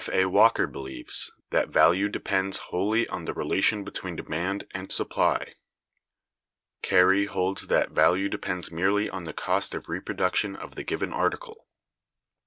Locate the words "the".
3.25-3.35, 9.25-9.33, 10.73-10.83